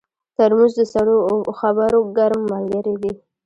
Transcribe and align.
ترموز 0.35 0.71
د 0.79 0.81
سړو 0.93 1.17
خبرو 1.59 1.99
ګرم 2.17 2.41
ملګری 2.53 2.95
دی. 3.03 3.13